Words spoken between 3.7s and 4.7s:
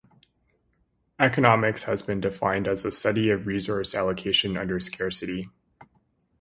allocation